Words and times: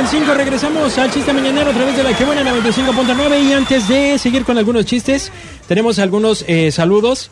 con 0.00 0.08
5, 0.08 0.32
regresamos 0.34 0.96
al 0.96 1.12
chiste 1.12 1.30
mañanero 1.32 1.70
a 1.70 1.74
través 1.74 1.94
de 1.94 2.02
la 2.02 2.16
que 2.16 2.24
buena 2.24 2.42
95.9 2.42 3.42
y 3.42 3.52
antes 3.52 3.86
de 3.86 4.18
seguir 4.18 4.44
con 4.46 4.56
algunos 4.56 4.86
chistes, 4.86 5.30
tenemos 5.68 5.98
algunos 5.98 6.42
eh, 6.48 6.72
saludos. 6.72 7.30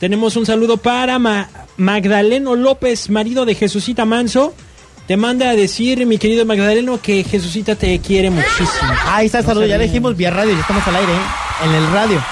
Tenemos 0.00 0.34
un 0.36 0.46
saludo 0.46 0.78
para 0.78 1.18
Ma- 1.18 1.50
Magdaleno 1.76 2.54
López, 2.54 3.10
marido 3.10 3.44
de 3.44 3.54
Jesucita 3.54 4.06
Manso. 4.06 4.54
Te 5.06 5.18
manda 5.18 5.50
a 5.50 5.54
decir, 5.54 6.06
mi 6.06 6.16
querido 6.16 6.46
Magdaleno, 6.46 7.00
que 7.02 7.22
Jesucita 7.22 7.76
te 7.76 7.98
quiere 7.98 8.30
muchísimo. 8.30 8.92
Ahí 9.08 9.26
está 9.26 9.40
el 9.40 9.44
saludo, 9.46 9.66
ya 9.66 9.76
le 9.76 9.84
dijimos 9.84 10.16
vía 10.16 10.30
radio, 10.30 10.54
ya 10.54 10.60
estamos 10.60 10.86
al 10.88 10.96
aire, 10.96 11.12
¿eh? 11.12 11.64
en 11.66 11.74
el 11.74 11.86
radio. 11.92 12.22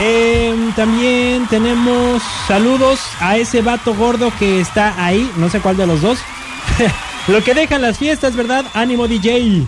Eh, 0.00 0.70
también 0.74 1.46
tenemos 1.48 2.22
saludos 2.48 3.00
a 3.20 3.36
ese 3.36 3.60
vato 3.60 3.94
gordo 3.94 4.32
que 4.38 4.60
está 4.60 4.94
ahí, 5.04 5.30
no 5.36 5.50
sé 5.50 5.60
cuál 5.60 5.76
de 5.76 5.86
los 5.86 6.00
dos. 6.00 6.18
Lo 7.26 7.42
que 7.42 7.54
dejan 7.54 7.80
las 7.80 7.96
fiestas, 7.96 8.36
¿verdad? 8.36 8.66
Ánimo 8.74 9.08
DJ. 9.08 9.66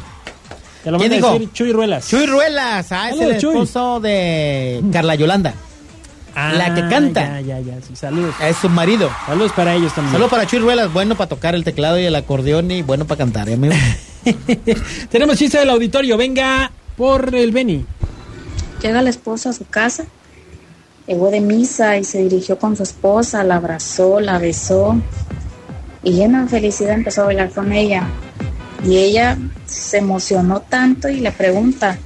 Te 0.84 0.90
lo 0.90 0.98
¿Quién 0.98 1.10
dijo? 1.10 1.32
decir 1.32 1.52
Chuy 1.52 1.72
Ruelas. 1.72 2.06
Chuy 2.08 2.26
Ruelas, 2.26 2.92
ah, 2.92 3.10
es 3.10 3.20
el 3.20 3.38
Chuy. 3.38 3.50
esposo 3.54 3.98
de 4.00 4.82
Carla 4.92 5.14
Yolanda. 5.14 5.54
Ah, 6.34 6.52
la 6.52 6.74
que 6.74 6.86
canta. 6.86 7.40
Ya, 7.40 7.58
ya, 7.58 7.60
ya, 7.60 7.80
sí, 7.80 7.96
saludos. 7.96 8.34
Es 8.42 8.58
su 8.58 8.68
marido. 8.68 9.10
Saludos 9.24 9.52
para 9.52 9.74
ellos 9.74 9.94
también. 9.94 10.12
Saludos 10.12 10.30
para 10.30 10.46
Chuy 10.46 10.58
Ruelas, 10.58 10.92
bueno 10.92 11.16
para 11.16 11.28
tocar 11.30 11.54
el 11.54 11.64
teclado 11.64 11.98
y 11.98 12.04
el 12.04 12.14
acordeón 12.14 12.70
y 12.70 12.82
bueno 12.82 13.06
para 13.06 13.18
cantar, 13.18 13.48
¿eh, 13.48 13.54
amigo. 13.54 13.74
Tenemos 15.10 15.38
chiste 15.38 15.58
del 15.58 15.70
auditorio, 15.70 16.18
venga 16.18 16.70
por 16.96 17.34
el 17.34 17.52
Beni. 17.52 17.86
Llega 18.82 19.00
la 19.00 19.08
esposa 19.08 19.50
a 19.50 19.52
su 19.54 19.64
casa, 19.64 20.04
llegó 21.06 21.30
de 21.30 21.40
misa 21.40 21.96
y 21.96 22.04
se 22.04 22.18
dirigió 22.18 22.58
con 22.58 22.76
su 22.76 22.82
esposa, 22.82 23.42
la 23.42 23.56
abrazó, 23.56 24.20
la 24.20 24.38
besó 24.38 25.00
y 26.06 26.12
llena 26.12 26.42
de 26.42 26.48
felicidad 26.48 26.94
empezó 26.94 27.22
a 27.22 27.24
bailar 27.26 27.50
con 27.50 27.72
ella. 27.72 28.06
Y 28.84 28.96
ella 28.98 29.36
se 29.66 29.98
emocionó 29.98 30.60
tanto 30.60 31.08
y 31.08 31.18
le 31.18 31.32
pregunta, 31.32 31.98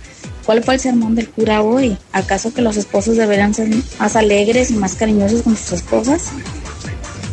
¿cuál 0.47 0.65
fue 0.65 0.75
el 0.75 0.81
sermón 0.81 1.15
del 1.15 1.29
cura 1.29 1.61
hoy? 1.61 1.98
¿Acaso 2.11 2.55
que 2.55 2.62
los 2.62 2.78
esposos 2.78 3.19
deberían 3.19 3.53
ser 3.53 3.69
más 3.98 4.17
alegres 4.17 4.71
y 4.71 4.75
más 4.75 4.95
cariñosos 4.95 5.43
con 5.43 5.55
sus 5.55 5.73
esposas? 5.73 6.31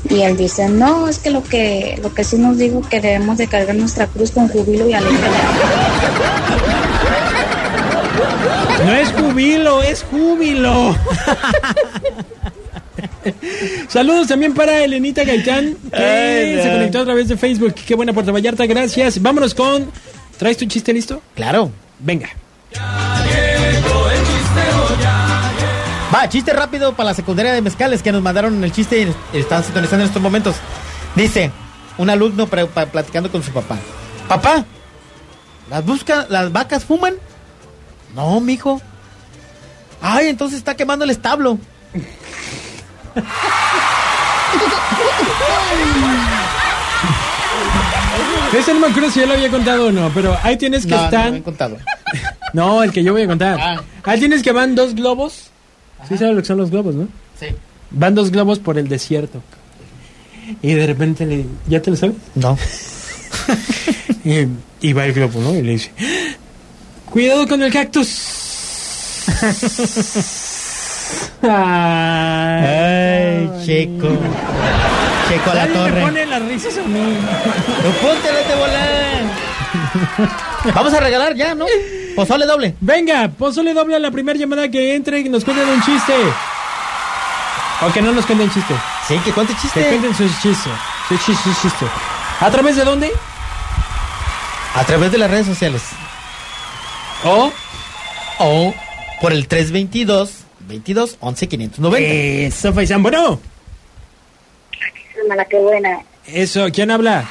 Y 0.10 0.23
él 0.23 0.36
dice, 0.36 0.68
no, 0.68 1.08
es 1.08 1.20
que 1.20 1.30
lo 1.30 1.42
que, 1.42 2.02
lo 2.04 2.14
que 2.14 2.26
sí 2.26 2.38
nos 2.38 2.58
dijo 2.58 2.82
que 2.82 3.00
debemos 3.00 3.38
de 3.38 3.48
cargar 3.48 3.76
nuestra 3.78 4.08
cruz 4.08 4.32
con 4.32 4.50
jubilo 4.50 4.90
y 4.90 4.94
alegría. 4.94 5.30
No 8.86 8.92
es 8.92 9.10
jubilo, 9.14 9.84
es 9.84 10.04
júbilo. 10.04 10.98
Saludos 13.88 14.28
también 14.28 14.53
para 14.53 14.83
Elenita 14.83 15.23
Gaitán, 15.23 15.75
que 15.92 16.59
se 16.61 16.70
conectó 16.72 17.00
a 17.00 17.06
través 17.06 17.28
de 17.28 17.38
Facebook. 17.38 17.73
Qué 17.73 17.95
buena 17.95 18.14
Puerto 18.14 18.33
Vallarta, 18.33 18.66
gracias. 18.66 19.22
Vámonos 19.22 19.53
con. 19.53 19.92
¿Traes 20.38 20.58
tu 20.58 20.66
chiste 20.66 20.94
listo? 20.94 21.22
Claro. 21.36 21.72
Venga. 22.00 22.30
Va, 26.14 26.30
chiste 26.30 26.53
rápido 26.53 26.95
para 26.95 27.09
la 27.09 27.14
secundaria 27.16 27.53
de 27.53 27.61
Mezcales 27.61 28.02
que 28.02 28.11
nos 28.11 28.22
mandaron 28.22 28.64
el 28.64 28.72
chiste 28.72 29.14
y 29.33 29.38
están 29.38 29.64
sintonizando 29.64 30.03
en 30.03 30.08
estos 30.08 30.22
momentos. 30.22 30.55
Dice, 31.16 31.52
un 31.98 32.09
alumno 32.09 32.48
platicando 32.48 33.31
con 33.31 33.44
su 33.44 33.52
papá. 33.52 33.78
Papá, 34.28 34.66
¿las, 35.70 35.86
busca, 35.86 36.25
¿las 36.30 36.52
vacas 36.52 36.86
fuman? 36.86 37.16
No, 38.16 38.39
mijo. 38.39 38.81
Ay, 40.02 40.28
entonces 40.28 40.59
está 40.59 40.75
quemando 40.75 41.03
el 41.03 41.11
establo. 41.11 41.58
Ese 48.58 48.73
no 48.73 48.80
me 48.80 48.88
acuerdo 48.88 49.11
si 49.11 49.20
ya 49.20 49.26
lo 49.26 49.33
había 49.33 49.50
contado 49.50 49.88
o 49.88 49.92
no, 49.92 50.10
pero 50.14 50.38
ahí 50.42 50.55
tienes 50.58 50.86
que 50.86 50.92
No, 50.92 50.98
no 50.98 51.04
estar. 51.05 51.32
me 51.32 51.38
han 51.38 51.44
contado. 51.44 51.77
No, 52.54 52.82
el 52.82 52.94
que 52.94 53.04
yo 53.04 53.11
voy 53.11 53.23
a 53.23 53.27
contar. 53.27 53.60
Ah. 53.60 53.82
Ahí 54.04 54.20
tienes 54.20 54.42
que 54.42 54.54
van 54.54 54.73
dos 54.73 54.95
globos. 54.95 55.50
Sí 56.08 56.17
sabes 56.17 56.33
lo 56.33 56.42
que 56.42 56.48
son 56.48 56.58
los 56.58 56.72
globos, 56.72 56.95
¿no? 56.95 57.10
Sí. 57.38 57.48
Van 57.92 58.16
dos 58.16 58.32
globos 58.32 58.58
por 58.60 58.77
el 58.77 58.88
desierto. 58.88 59.44
Y 60.61 60.73
de 60.73 60.88
repente 60.88 61.26
le... 61.26 61.45
¿Ya 61.67 61.82
te 61.82 61.92
lo 61.92 61.98
sabes? 61.98 62.16
No. 62.36 62.58
Y, 64.23 64.48
y 64.88 64.94
va 64.94 65.06
el 65.06 65.14
globo, 65.14 65.42
¿no? 65.42 65.54
Y 65.56 65.61
le 65.61 65.73
dice... 65.73 65.92
Cuidado 67.11 67.45
con 67.50 67.61
el 67.61 67.72
cactus. 67.72 68.08
Ay, 71.42 72.64
Ay, 73.37 73.65
Checo. 73.65 74.08
Checo 75.30 75.52
a 75.52 75.55
la 75.55 75.65
Nadie 75.65 75.73
me 75.75 75.89
torre. 75.89 76.02
pone 76.02 76.25
las 76.25 76.42
risas 76.43 76.77
a 76.77 76.81
mí. 76.83 76.99
No, 77.83 77.89
póntele 78.08 78.43
de 78.43 78.55
volar. 78.55 79.23
Vamos 80.73 80.93
a 80.93 80.99
regalar 80.99 81.36
ya, 81.36 81.53
¿no? 81.55 81.65
Pozole 82.15 82.45
doble. 82.45 82.76
Venga, 82.80 83.27
pozole 83.30 83.73
doble 83.73 83.95
a 83.95 83.99
la 83.99 84.11
primera 84.11 84.37
llamada 84.39 84.70
que 84.70 84.95
entre 84.95 85.20
y 85.20 85.30
nos 85.30 85.43
cuenten 85.43 85.67
un 85.70 85.81
chiste. 85.83 86.14
O 87.81 87.92
que 87.93 88.02
no 88.02 88.11
nos 88.11 88.26
cuenten 88.26 88.49
chiste. 88.52 88.73
Sí, 89.08 89.20
que 89.20 89.31
cuente 89.31 89.53
Que 89.53 89.59
chiste. 89.61 89.87
cuenten 89.89 90.15
sus 90.15 90.31
chistes. 90.42 90.73
Sus 91.09 91.26
chistes, 91.26 91.43
sus 91.43 91.61
chistes. 91.61 91.89
¿A 92.39 92.49
través 92.49 92.76
de 92.76 92.83
dónde? 92.86 93.11
A 94.76 94.83
través 94.83 95.11
de 95.11 95.17
las 95.17 95.30
redes 95.30 95.45
sociales. 95.45 95.83
O... 97.23 97.52
O 98.39 98.73
por 99.21 99.31
el 99.33 99.47
322 99.47 100.30
22 100.67 101.17
11 101.20 101.48
590. 101.48 101.98
Eso, 102.48 102.73
Faisán. 102.73 103.02
Bueno, 103.04 103.39
Hermana, 105.20 105.45
qué 105.45 105.58
buena. 105.58 106.00
eso, 106.26 106.67
¿quién 106.73 106.92
habla? 106.92 107.26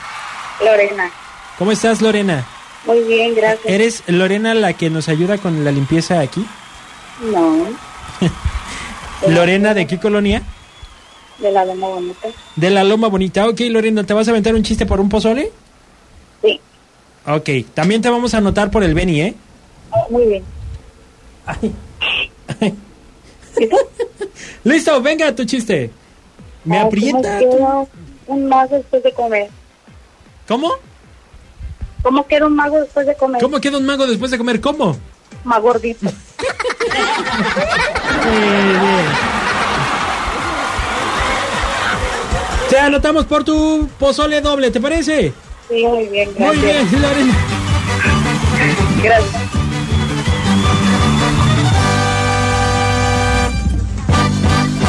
Lorena. 0.64 1.10
¿Cómo 1.58 1.72
estás, 1.72 2.02
Lorena? 2.02 2.46
Muy 2.86 3.00
bien, 3.04 3.34
gracias. 3.34 3.66
¿Eres 3.66 4.02
Lorena 4.06 4.54
la 4.54 4.72
que 4.74 4.90
nos 4.90 5.08
ayuda 5.08 5.38
con 5.38 5.64
la 5.64 5.72
limpieza 5.72 6.20
aquí? 6.20 6.46
No, 7.32 7.66
Lorena, 9.28 9.72
¿de 9.74 9.86
qué 9.86 9.98
colonia? 9.98 10.42
de 11.38 11.52
la 11.52 11.64
Loma 11.66 11.88
Bonita. 11.88 12.28
De 12.56 12.70
la 12.70 12.82
Loma 12.84 13.08
Bonita. 13.08 13.46
Ok, 13.48 13.60
Lorena, 13.68 14.04
¿te 14.04 14.14
vas 14.14 14.26
a 14.28 14.30
aventar 14.30 14.54
un 14.54 14.62
chiste 14.62 14.86
por 14.86 15.00
un 15.00 15.08
pozole? 15.08 15.50
Sí, 16.42 16.60
Ok, 17.26 17.50
también 17.74 18.00
te 18.00 18.08
vamos 18.08 18.32
a 18.34 18.38
anotar 18.38 18.70
por 18.70 18.82
el 18.84 18.94
Beni, 18.94 19.20
¿eh? 19.20 19.34
oh, 19.90 20.06
muy 20.10 20.24
bien. 20.26 20.44
Listo, 24.64 25.00
venga 25.02 25.34
tu 25.34 25.44
chiste. 25.44 25.90
Me 26.64 26.78
Ay, 26.78 26.86
aprieta. 26.86 27.38
¿Cómo 27.38 27.38
queda 27.38 27.86
un 28.26 28.48
mago 28.48 28.76
después 28.76 29.02
de 29.02 29.12
comer? 29.12 29.50
¿Cómo? 30.48 30.72
¿Cómo 32.02 32.26
queda 32.26 32.46
un 32.46 32.56
mago 32.56 32.80
después 32.80 33.06
de 33.06 33.14
comer? 33.16 33.42
¿Cómo 33.42 33.60
queda 33.60 33.78
un 33.78 33.86
mago 33.86 34.06
después 34.06 34.30
de 34.30 34.38
comer? 34.38 34.60
¿Cómo? 34.60 34.96
Más 35.44 35.60
gordito. 35.62 36.06
Te 42.70 42.78
anotamos 42.78 43.26
por 43.26 43.44
tu 43.44 43.88
pozole 43.98 44.40
doble, 44.40 44.70
¿te 44.72 44.80
parece? 44.80 45.32
Sí, 45.68 45.84
muy 45.86 46.06
bien, 46.06 46.30
gracias. 46.36 46.56
Muy 46.56 46.64
bien, 46.64 47.02
Lorena. 47.02 47.34
Gracias. 49.02 49.55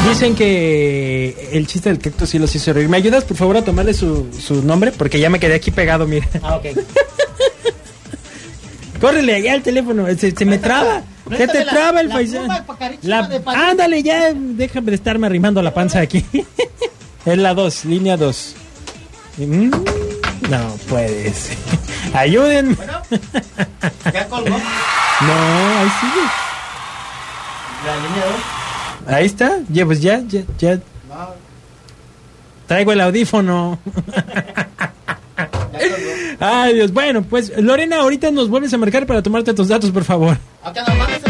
Dicen 0.06 0.34
que 0.34 1.50
el 1.52 1.66
chiste 1.66 1.90
del 1.90 1.98
cactus 1.98 2.30
sí 2.30 2.38
los 2.38 2.54
hizo 2.54 2.72
reír. 2.72 2.88
¿Me 2.88 2.96
ayudas, 2.96 3.24
por 3.24 3.36
favor, 3.36 3.56
a 3.56 3.62
tomarle 3.62 3.94
su, 3.94 4.28
su 4.32 4.62
nombre? 4.62 4.92
Porque 4.92 5.20
ya 5.20 5.28
me 5.28 5.38
quedé 5.38 5.54
aquí 5.54 5.70
pegado, 5.70 6.06
mira. 6.06 6.26
Ah, 6.42 6.56
ok. 6.56 6.66
Córrele 9.00 9.34
allá 9.34 9.52
al 9.52 9.62
teléfono, 9.62 10.06
se, 10.16 10.32
se 10.32 10.44
me 10.44 10.58
traba. 10.58 11.02
Se 11.36 11.46
te 11.46 11.64
traba 11.64 12.00
el 12.00 12.08
paisano. 12.08 12.52
Ándale, 13.46 14.02
ya, 14.02 14.32
déjame 14.34 14.90
de 14.90 14.96
estarme 14.96 15.26
arrimando 15.26 15.62
la 15.62 15.74
panza 15.74 16.00
aquí. 16.00 16.24
es 17.26 17.38
la 17.38 17.54
2, 17.54 17.84
línea 17.84 18.16
2. 18.16 18.54
no 20.48 20.76
puedes. 20.88 21.50
Ayúdenme. 22.14 22.76
¿Ya 24.12 24.26
colgó? 24.28 24.48
No, 24.48 25.78
ahí 25.78 25.88
sigue. 26.00 26.26
La 27.86 27.96
línea 27.96 28.24
2. 28.26 28.34
Ahí 29.08 29.26
está. 29.26 29.58
Ya, 29.68 29.84
pues 29.86 30.00
ya, 30.00 30.22
ya, 30.28 30.42
ya. 30.58 30.78
Traigo 32.66 32.92
el 32.92 33.00
audífono. 33.00 33.78
Ay, 36.38 36.74
Dios. 36.74 36.92
Bueno, 36.92 37.22
pues 37.22 37.50
Lorena, 37.56 38.00
ahorita 38.00 38.30
nos 38.30 38.48
vuelves 38.48 38.72
a 38.74 38.78
marcar 38.78 39.06
para 39.06 39.22
tomarte 39.22 39.54
tus 39.54 39.68
datos, 39.68 39.90
por 39.90 40.04
favor. 40.04 40.36
Acá 40.62 40.84
nos 40.86 40.96
mandes 40.98 41.22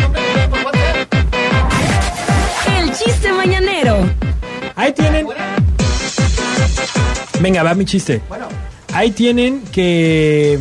el 2.78 2.92
chiste 2.92 3.32
mañanero. 3.32 4.10
Ahí 4.74 4.92
tienen. 4.92 5.26
Venga, 7.40 7.62
va 7.62 7.74
mi 7.74 7.84
chiste. 7.84 8.20
Bueno, 8.28 8.48
Ahí 8.92 9.10
tienen 9.12 9.62
que. 9.70 10.58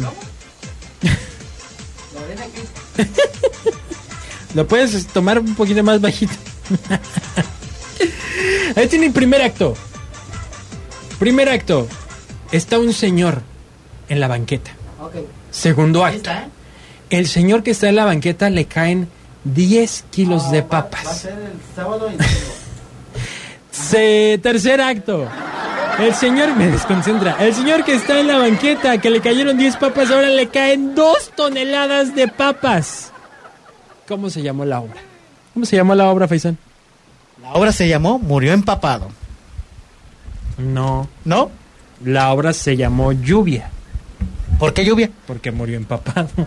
Lorena 2.14 2.44
aquí. 2.44 2.62
Lo 4.54 4.68
puedes 4.68 5.08
tomar 5.08 5.40
un 5.40 5.56
poquito 5.56 5.84
más 5.84 6.00
bajito. 6.00 6.34
Ahí 8.75 8.88
tienen 8.88 9.14
primer 9.14 9.42
acto. 9.42 9.75
Primer 11.19 11.50
acto. 11.50 11.88
Está 12.52 12.80
un 12.80 12.94
señor 12.94 13.42
en 14.10 14.19
la 14.19 14.28
banqueta. 14.28 14.72
Segundo 15.52 16.06
acto. 16.06 16.30
¿eh? 16.30 16.48
El 17.10 17.28
señor 17.28 17.64
que 17.64 17.72
está 17.72 17.90
en 17.90 17.96
la 17.96 18.06
banqueta 18.06 18.50
le 18.50 18.66
caen 18.66 19.10
10 19.44 20.06
kilos 20.12 20.52
de 20.52 20.62
Va- 20.62 20.68
Va 20.68 20.78
a 20.80 20.90
papas. 20.90 21.19
ser 21.22 21.31
el 21.34 21.54
sábado. 21.75 22.10
Se- 23.72 24.40
tercer 24.44 24.81
acto. 24.81 25.28
El 26.00 26.14
señor 26.14 26.56
me 26.56 26.68
desconcentra. 26.68 27.38
El 27.40 27.56
señor 27.56 27.84
que 27.84 27.96
está 27.96 28.19
en 28.19 28.28
la 28.28 28.38
banqueta, 28.38 29.00
que 29.00 29.10
le 29.10 29.19
cayeron 29.19 29.58
10 29.58 29.78
papas, 29.78 30.12
ahora 30.12 30.30
le 30.30 30.48
caen 30.48 30.94
2 30.94 31.31
toneladas 31.36 32.14
de 32.14 32.28
papas. 32.28 33.12
¿Cómo 34.08 34.30
se 34.30 34.44
llamó 34.44 34.64
la 34.64 34.81
obra? 34.81 35.02
¿Cómo 35.57 35.65
se 35.65 35.75
llamó 35.75 35.95
la 35.95 36.06
obra, 36.12 36.27
Faisán? 36.27 36.56
La 37.42 37.54
obra 37.54 37.71
se 37.71 37.88
llamó 37.88 38.19
Murió 38.19 38.54
empapado. 38.54 39.07
No. 40.59 41.09
¿No? 41.25 41.50
La 42.06 42.31
obra 42.31 42.54
se 42.54 42.77
llamó 42.77 43.12
Lluvia, 43.12 43.71
¿Por 44.59 44.75
qué 44.75 44.86
lluvia? 44.86 45.09
porque 45.25 45.50
murió 45.51 45.75
empapado. 45.77 46.27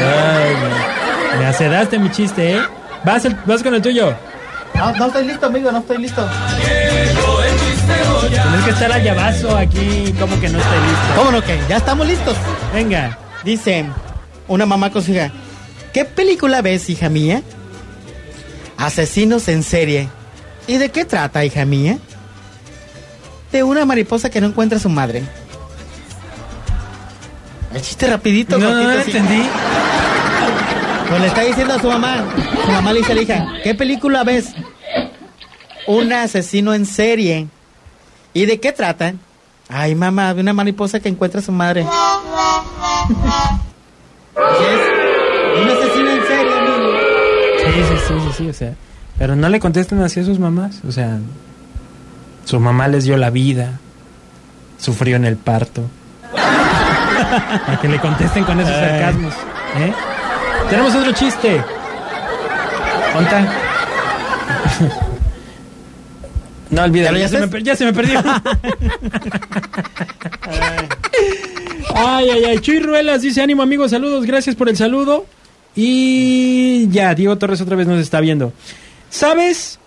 Ay, 0.00 0.56
me, 1.34 1.38
me 1.38 1.46
acedaste 1.46 2.00
mi 2.00 2.10
chiste, 2.10 2.56
¿eh? 2.56 2.62
Vas, 3.04 3.24
el- 3.24 3.36
vas 3.46 3.62
con 3.62 3.72
el 3.76 3.80
tuyo. 3.82 4.12
No, 4.74 4.90
no 4.96 5.06
estoy 5.06 5.24
listo, 5.24 5.46
amigo, 5.46 5.70
no 5.70 5.78
estoy 5.78 5.98
listo. 5.98 6.28
Tienes 8.28 8.64
que 8.64 8.70
estar 8.70 8.90
al 8.90 9.04
llavazo 9.04 9.56
aquí, 9.56 10.12
como 10.18 10.40
que 10.40 10.48
no 10.48 10.58
estoy 10.58 10.78
listo. 10.80 11.14
¿Cómo 11.14 11.30
no 11.30 11.40
que? 11.44 11.60
Ya 11.68 11.76
estamos 11.76 12.08
listos. 12.08 12.36
Venga. 12.74 13.16
Dice 13.44 13.86
una 14.48 14.66
mamá 14.66 14.90
con 14.90 15.00
su 15.00 15.12
hija, 15.12 15.30
¿qué 15.92 16.04
película 16.04 16.62
ves, 16.62 16.88
hija 16.90 17.08
mía? 17.08 17.42
Asesinos 18.76 19.48
en 19.48 19.62
serie. 19.62 20.08
¿Y 20.66 20.76
de 20.76 20.90
qué 20.90 21.04
trata, 21.04 21.44
hija 21.44 21.64
mía? 21.64 21.98
De 23.52 23.62
una 23.62 23.84
mariposa 23.84 24.30
que 24.30 24.40
no 24.40 24.48
encuentra 24.48 24.78
a 24.78 24.80
su 24.80 24.88
madre. 24.88 25.22
El 27.74 27.82
chiste 27.82 28.06
rapidito, 28.06 28.58
No, 28.58 28.70
no 28.70 28.90
entendí. 28.92 29.42
Pues 31.08 31.20
le 31.20 31.26
está 31.26 31.42
diciendo 31.42 31.74
a 31.74 31.80
su 31.80 31.88
mamá. 31.88 32.24
Su 32.64 32.70
mamá 32.70 32.92
le 32.92 32.98
dice 33.00 33.12
a 33.12 33.14
la 33.14 33.22
hija, 33.22 33.46
¿qué 33.62 33.74
película 33.74 34.24
ves? 34.24 34.48
Un 35.86 36.12
asesino 36.12 36.74
en 36.74 36.84
serie. 36.86 37.48
¿Y 38.34 38.46
de 38.46 38.60
qué 38.60 38.72
tratan? 38.72 39.20
Ay, 39.68 39.94
mamá, 39.94 40.34
de 40.34 40.40
una 40.42 40.52
mariposa 40.52 41.00
que 41.00 41.08
encuentra 41.08 41.40
a 41.40 41.42
su 41.42 41.52
madre. 41.52 41.82
Así 44.36 44.64
es. 44.64 44.87
Un 45.62 45.68
asesino 45.70 46.10
en 46.10 46.22
serie, 46.26 46.58
amigo. 46.58 46.90
Sí, 47.58 47.66
sí, 47.72 47.96
sí, 48.06 48.14
sí, 48.20 48.32
sí, 48.36 48.48
o 48.48 48.52
sea. 48.52 48.74
Pero 49.18 49.34
no 49.36 49.48
le 49.48 49.58
contestan 49.60 50.00
así 50.02 50.20
a 50.20 50.24
sus 50.24 50.38
mamás. 50.38 50.80
O 50.86 50.92
sea, 50.92 51.18
su 52.44 52.60
mamá 52.60 52.88
les 52.88 53.04
dio 53.04 53.16
la 53.16 53.30
vida, 53.30 53.78
sufrió 54.78 55.16
en 55.16 55.24
el 55.24 55.36
parto. 55.36 55.82
Para 57.66 57.80
que 57.80 57.88
le 57.88 57.98
contesten 57.98 58.44
con 58.44 58.60
esos 58.60 58.74
sarcasmos. 58.74 59.34
¿eh? 59.78 59.92
Tenemos 60.70 60.94
otro 60.94 61.12
chiste. 61.12 61.62
¿Conta? 63.12 63.52
No, 66.70 66.82
olvídalo, 66.82 67.16
¿Ya 67.16 67.28
se 67.28 67.46
me, 67.46 67.62
ya 67.62 67.74
se 67.74 67.86
me 67.86 67.94
perdió. 67.94 68.22
Ay, 71.94 72.28
ay, 72.30 72.44
ay. 72.44 72.58
Chuy 72.58 72.78
Ruelas 72.80 73.22
dice: 73.22 73.40
ánimo, 73.40 73.62
amigos, 73.62 73.90
saludos, 73.90 74.26
gracias 74.26 74.54
por 74.54 74.68
el 74.68 74.76
saludo. 74.76 75.24
Y 75.80 76.88
ya, 76.88 77.14
Diego 77.14 77.38
Torres 77.38 77.60
otra 77.60 77.76
vez 77.76 77.86
nos 77.86 78.00
está 78.00 78.18
viendo. 78.18 78.52
¿Sabes? 79.10 79.78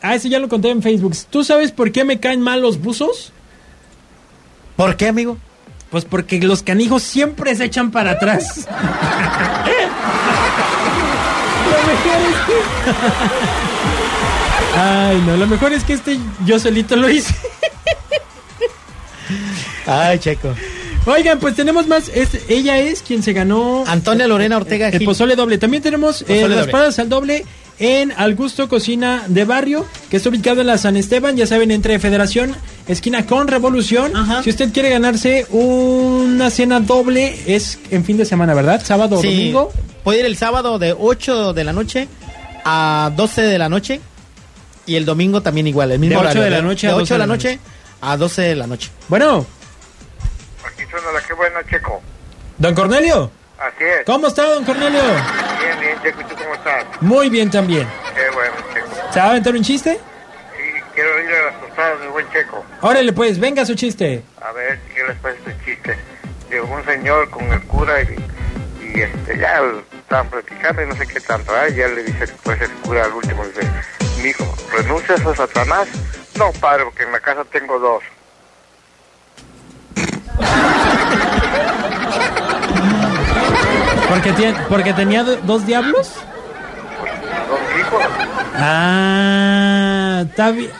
Ah, 0.00 0.14
ese 0.14 0.30
ya 0.30 0.38
lo 0.38 0.48
conté 0.48 0.70
en 0.70 0.80
Facebook. 0.80 1.14
¿Tú 1.28 1.44
sabes 1.44 1.70
por 1.70 1.92
qué 1.92 2.02
me 2.02 2.18
caen 2.18 2.40
mal 2.40 2.62
los 2.62 2.80
buzos? 2.80 3.30
¿Por 4.74 4.96
qué, 4.96 5.08
amigo? 5.08 5.36
Pues 5.90 6.06
porque 6.06 6.40
los 6.40 6.62
canijos 6.62 7.02
siempre 7.02 7.54
se 7.54 7.66
echan 7.66 7.90
para 7.90 8.12
atrás. 8.12 8.66
lo 11.66 11.76
mejor 11.92 12.16
es 12.30 12.36
que... 12.46 12.54
Ay, 14.80 15.22
no, 15.26 15.36
lo 15.36 15.46
mejor 15.46 15.74
es 15.74 15.84
que 15.84 15.92
este 15.92 16.18
yo 16.46 16.58
solito 16.58 16.96
lo 16.96 17.10
hice. 17.10 17.34
Ay, 19.86 20.18
Checo. 20.18 20.54
Oigan, 21.04 21.38
pues 21.40 21.56
tenemos 21.56 21.86
más. 21.88 22.08
Es- 22.14 22.38
ella 22.48 22.78
es 22.78 23.02
quien 23.02 23.22
se 23.22 23.32
ganó 23.32 23.84
Antonia 23.86 24.26
Lorena 24.28 24.56
Ortega 24.56 24.88
el 24.88 24.98
Gil. 24.98 25.04
pozole 25.06 25.34
doble. 25.34 25.58
También 25.58 25.82
tenemos 25.82 26.24
eh, 26.28 26.48
las 26.48 26.68
paradas 26.68 26.98
al 27.00 27.08
doble 27.08 27.44
en 27.80 28.12
Augusto 28.16 28.68
Cocina 28.68 29.24
de 29.26 29.44
Barrio, 29.44 29.84
que 30.10 30.18
está 30.18 30.28
ubicado 30.28 30.60
en 30.60 30.68
la 30.68 30.78
San 30.78 30.96
Esteban, 30.96 31.36
ya 31.36 31.46
saben, 31.48 31.72
entre 31.72 31.98
Federación, 31.98 32.54
esquina 32.86 33.26
con 33.26 33.48
Revolución. 33.48 34.14
Ajá. 34.14 34.42
Si 34.44 34.50
usted 34.50 34.72
quiere 34.72 34.90
ganarse 34.90 35.46
una 35.50 36.50
cena 36.50 36.78
doble, 36.78 37.36
es 37.46 37.80
en 37.90 38.04
fin 38.04 38.16
de 38.16 38.24
semana, 38.24 38.54
¿verdad? 38.54 38.80
Sábado 38.84 39.16
o 39.18 39.22
Sí, 39.22 39.28
domingo. 39.28 39.72
Puede 40.04 40.20
ir 40.20 40.26
el 40.26 40.36
sábado 40.36 40.78
de 40.78 40.94
8 40.96 41.52
de 41.52 41.64
la 41.64 41.72
noche 41.72 42.06
a 42.64 43.10
12 43.16 43.42
de 43.42 43.58
la 43.58 43.68
noche. 43.68 44.00
Y 44.86 44.94
el 44.96 45.04
domingo 45.04 45.42
también 45.42 45.66
igual, 45.66 45.90
el 45.92 45.98
mismo 45.98 46.14
De 46.14 46.20
8 46.20 46.30
horario. 46.38 46.42
de 46.44 46.50
la 46.50 46.62
noche 46.62 46.86
de 46.86 46.92
a 46.92 46.96
8 46.96 47.14
de 47.14 47.18
la 47.18 47.26
12 47.26 47.48
de 47.48 47.54
noche 47.56 47.60
a 48.00 48.16
12 48.16 48.42
de 48.42 48.56
la 48.56 48.66
noche. 48.68 48.90
Bueno, 49.08 49.46
Aquí 50.92 51.00
suena 51.00 51.18
la 51.18 51.26
que 51.26 51.32
buena, 51.34 51.64
Checo. 51.64 52.02
don 52.58 52.74
Cornelio. 52.74 53.30
Así 53.58 53.84
es. 53.84 54.04
¿Cómo 54.04 54.26
está, 54.26 54.44
don 54.44 54.64
Cornelio? 54.64 55.00
Bien, 55.00 55.80
bien, 55.80 56.02
Checo. 56.02 56.20
¿Y 56.20 56.24
tú 56.24 56.34
cómo 56.36 56.54
estás? 56.54 56.84
Muy 57.00 57.30
bien 57.30 57.50
también. 57.50 57.88
Qué 58.14 58.28
bueno, 58.34 58.54
Checo. 58.74 58.88
¿Se 59.12 59.18
va 59.20 59.26
a 59.26 59.30
aventar 59.30 59.54
un 59.54 59.62
chiste? 59.62 59.94
Sí, 59.94 60.80
quiero 60.94 61.18
ir 61.22 61.30
a 61.34 61.46
las 61.46 61.60
tostadas 61.60 62.00
del 62.00 62.08
buen 62.10 62.30
Checo. 62.30 62.64
Órale, 62.82 63.12
pues, 63.14 63.38
venga 63.40 63.64
su 63.64 63.74
chiste. 63.74 64.22
A 64.42 64.52
ver, 64.52 64.78
¿qué 64.94 65.02
les 65.04 65.16
parece 65.18 65.50
este 65.50 65.64
chiste? 65.64 65.98
Llegó 66.50 66.74
un 66.74 66.84
señor 66.84 67.30
con 67.30 67.50
el 67.50 67.62
cura 67.62 68.02
y, 68.02 68.16
y 68.84 69.00
este, 69.00 69.38
ya 69.38 69.62
estaban 69.98 70.28
platicando 70.28 70.82
y 70.82 70.86
no 70.86 70.96
sé 70.96 71.06
qué 71.06 71.20
tanto. 71.20 71.52
¿eh? 71.56 71.74
Ya 71.74 71.88
le 71.88 72.02
dice 72.04 72.26
pues, 72.42 72.60
el 72.60 72.70
cura 72.82 73.04
al 73.04 73.12
último, 73.12 73.46
dice, 73.46 73.66
mijo, 74.22 74.54
¿renuncias 74.72 75.24
a 75.24 75.34
Satanás? 75.34 75.88
No, 76.36 76.52
padre, 76.52 76.84
porque 76.84 77.04
en 77.04 77.12
la 77.12 77.20
casa 77.20 77.44
tengo 77.50 77.78
dos. 77.78 78.02
Porque, 84.12 84.32
tiene, 84.32 84.54
porque 84.68 84.92
tenía 84.92 85.22
do- 85.24 85.36
dos 85.36 85.64
diablos. 85.66 86.10
Dos 87.48 87.60
hijos. 87.80 88.02
Ah, 88.54 90.24
está 90.28 90.50
bien. 90.50 90.70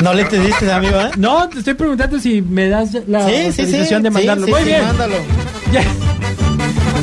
No 0.00 0.14
le 0.14 0.22
entendiste, 0.22 0.70
amigo, 0.72 0.98
¿eh? 1.00 1.10
No, 1.16 1.48
te 1.48 1.58
estoy 1.58 1.74
preguntando 1.74 2.18
si 2.20 2.40
me 2.40 2.68
das 2.68 2.90
la 3.06 3.26
Sí, 3.28 3.34
sí, 3.34 3.52
sí. 3.52 3.60
autorización 3.62 4.02
de 4.04 4.10
mandarlo. 4.10 4.46
sí, 4.46 4.52
Muy 4.52 4.60
sí, 4.60 4.66
bien. 4.66 4.82
mándalo. 4.86 5.16
Ya, 5.72 5.82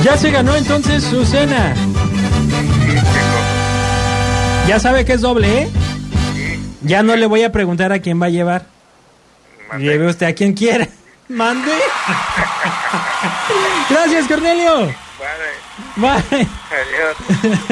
ya 0.04 0.18
se 0.18 0.32
ganó 0.32 0.56
entonces 0.56 1.04
su 1.04 1.24
cena. 1.26 1.76
Ya 4.68 4.80
sabe 4.80 5.06
que 5.06 5.14
es 5.14 5.22
doble, 5.22 5.64
¿eh? 5.64 5.70
Ya 6.82 7.04
no 7.04 7.16
le 7.16 7.26
voy 7.28 7.44
a 7.44 7.52
preguntar 7.52 7.92
a 7.94 8.00
quién 8.00 8.22
va 8.22 8.28
a 8.28 8.30
llevar. 8.30 8.66
mandé. 9.70 9.86
Lleve 9.86 10.08
usted 10.08 10.26
a 10.28 10.34
quien 10.34 10.54
quiera. 10.54 10.88
Mande. 11.30 11.72
Gracias, 13.90 14.28
Cornelio. 14.28 14.94
Vale, 15.96 16.24
Bye. 16.30 16.48
adiós. 16.72 17.18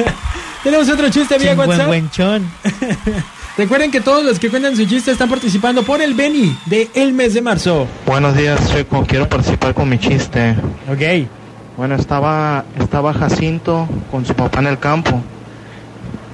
Tenemos 0.62 0.88
otro 0.88 1.08
chiste 1.10 1.38
vía 1.38 1.54
WhatsApp. 1.54 1.86
Chingüengüenchón. 1.86 2.50
Recuerden 3.56 3.90
que 3.90 4.00
todos 4.00 4.22
los 4.24 4.38
que 4.38 4.50
cuentan 4.50 4.76
su 4.76 4.84
chiste 4.84 5.12
están 5.12 5.30
participando 5.30 5.82
por 5.82 6.02
el 6.02 6.12
Beni 6.14 6.58
de 6.66 6.90
el 6.94 7.14
mes 7.14 7.32
de 7.32 7.40
marzo. 7.40 7.86
Buenos 8.04 8.36
días, 8.36 8.60
Checo. 8.70 9.06
Quiero 9.06 9.28
participar 9.28 9.72
con 9.72 9.88
mi 9.88 9.98
chiste. 9.98 10.56
Ok. 10.90 11.28
Bueno, 11.76 11.94
estaba, 11.94 12.64
estaba 12.78 13.14
Jacinto 13.14 13.88
con 14.10 14.26
su 14.26 14.34
papá 14.34 14.60
en 14.60 14.66
el 14.66 14.78
campo. 14.78 15.22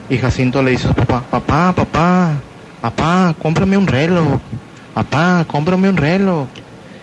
Y 0.09 0.19
Jacinto 0.19 0.63
le 0.63 0.73
dice 0.73 0.89
a 0.89 0.91
su 0.91 0.95
papá, 0.95 1.23
papá, 1.31 1.73
papá, 1.73 2.31
papá, 2.81 3.35
cómprame 3.41 3.77
un 3.77 3.87
reloj. 3.87 4.41
Papá, 4.95 5.45
cómprame 5.47 5.91
un 5.91 5.97
reloj. 5.97 6.47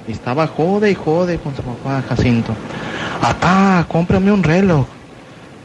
Estaba 0.10 0.48
jode 0.48 0.92
y 0.92 0.96
jode 0.96 1.38
con 1.38 1.56
su 1.56 1.62
papá 1.62 2.04
Jacinto. 2.10 2.54
Papá, 3.22 3.86
cómprame 3.88 4.32
un 4.32 4.44
reloj. 4.44 4.86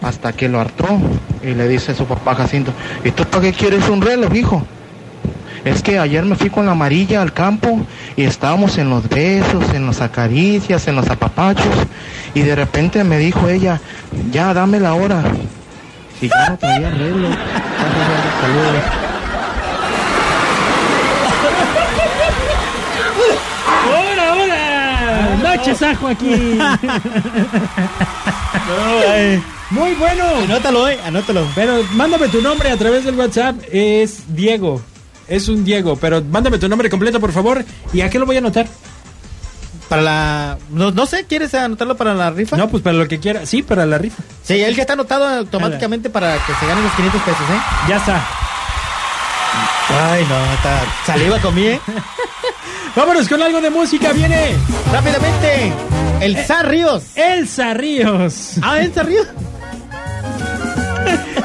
Hasta 0.02 0.32
que 0.32 0.48
lo 0.48 0.60
hartó. 0.60 0.86
Y 1.42 1.54
le 1.54 1.66
dice 1.66 1.92
a 1.92 1.94
su 1.94 2.04
papá 2.04 2.34
Jacinto, 2.34 2.72
¿y 3.04 3.10
tú 3.10 3.24
para 3.24 3.42
qué 3.42 3.52
quieres 3.52 3.88
un 3.88 4.00
reloj, 4.00 4.34
hijo? 4.34 4.62
Es 5.64 5.82
que 5.82 5.98
ayer 5.98 6.24
me 6.24 6.36
fui 6.36 6.50
con 6.50 6.66
la 6.66 6.72
amarilla 6.72 7.22
al 7.22 7.32
campo 7.32 7.80
y 8.16 8.24
estábamos 8.24 8.76
en 8.76 8.90
los 8.90 9.08
besos, 9.08 9.72
en 9.72 9.86
las 9.86 10.02
acaricias, 10.02 10.86
en 10.88 10.96
los 10.96 11.08
apapachos 11.08 11.74
y 12.34 12.42
de 12.42 12.54
repente 12.54 13.02
me 13.04 13.16
dijo 13.16 13.48
ella, 13.48 13.80
ya 14.30 14.52
dame 14.52 14.80
la 14.80 14.94
hora. 14.94 15.22
Y 16.20 16.28
yo 16.28 16.34
no 16.50 16.58
traía 16.58 16.90
reloj. 16.90 17.30
Saludos. 18.40 18.82
¡Hola, 23.86 25.43
hola! 25.54 25.56
Noche 25.56 25.74
Sajo 25.74 26.08
aquí. 26.08 26.26
Muy 29.70 29.94
bueno. 29.94 30.24
Anótalo, 30.44 30.88
eh, 30.88 30.98
anótalo. 31.04 31.46
Pero 31.54 31.82
mándame 31.92 32.28
tu 32.28 32.42
nombre 32.42 32.70
a 32.70 32.76
través 32.76 33.04
del 33.04 33.16
WhatsApp. 33.16 33.56
Es 33.72 34.34
Diego. 34.34 34.82
Es 35.26 35.48
un 35.48 35.64
Diego, 35.64 35.96
pero 35.96 36.22
mándame 36.22 36.58
tu 36.58 36.68
nombre 36.68 36.90
completo, 36.90 37.18
por 37.18 37.32
favor. 37.32 37.64
¿Y 37.92 38.02
a 38.02 38.10
qué 38.10 38.18
lo 38.18 38.26
voy 38.26 38.36
a 38.36 38.40
anotar? 38.40 38.66
Para 39.88 40.02
la. 40.02 40.58
No, 40.70 40.90
no 40.90 41.06
sé, 41.06 41.24
¿quieres 41.24 41.54
anotarlo 41.54 41.96
para 41.96 42.14
la 42.14 42.30
rifa? 42.30 42.56
No, 42.56 42.68
pues 42.68 42.82
para 42.82 42.96
lo 42.96 43.08
que 43.08 43.20
quiera. 43.20 43.46
Sí, 43.46 43.62
para 43.62 43.86
la 43.86 43.98
rifa. 43.98 44.22
Sí, 44.42 44.60
él 44.60 44.74
ya 44.74 44.82
está 44.82 44.94
anotado 44.94 45.26
automáticamente 45.26 46.10
para 46.10 46.34
que 46.44 46.54
se 46.54 46.66
ganen 46.66 46.84
los 46.84 46.92
500 46.92 47.22
pesos, 47.22 47.40
¿eh? 47.40 47.60
Ya 47.88 47.96
está. 47.96 48.22
Ay, 49.88 50.26
no, 50.28 50.52
está. 50.54 50.82
Saliva 51.06 51.38
comí, 51.38 51.66
¿eh? 51.66 51.80
Vámonos 52.94 53.28
con 53.28 53.42
algo 53.42 53.60
de 53.60 53.70
música. 53.70 54.12
Viene 54.12 54.52
Rápidamente, 54.92 55.72
Elsa 56.20 56.62
Ríos. 56.62 57.02
Elsa 57.16 57.74
Ríos. 57.74 58.52
Ah, 58.62 58.80
Elsa 58.80 59.02
Ríos. 59.02 59.26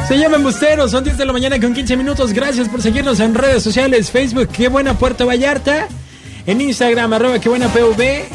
Se 0.08 0.18
llaman 0.18 0.44
Busteros, 0.44 0.92
son 0.92 1.04
10 1.04 1.18
de 1.18 1.26
la 1.26 1.34
mañana 1.34 1.60
con 1.60 1.74
15 1.74 1.98
minutos. 1.98 2.34
Gracias 2.34 2.68
por 2.70 2.82
seguirnos 2.82 3.20
en 3.20 3.36
redes 3.36 3.64
sociales, 3.64 4.10
Facebook, 4.10 4.50
Qué 4.50 4.68
Buena 4.68 4.96
Puerto 4.96 5.28
Vallarta, 5.28 5.88
en 6.46 6.62
Instagram, 6.62 7.14
arroba 7.14 7.40
Qué 7.40 7.50
Buena 7.50 7.68
PV. 7.68 8.26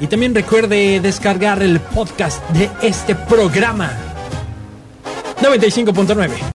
Y 0.00 0.06
también 0.06 0.34
recuerde 0.34 1.00
descargar 1.00 1.62
el 1.62 1.80
podcast 1.80 2.46
de 2.50 2.68
este 2.82 3.14
programa. 3.14 3.92
95.9. 5.40 6.30